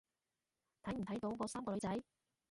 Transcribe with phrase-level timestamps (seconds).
[0.81, 2.01] 睇唔睇到嗰三個女仔？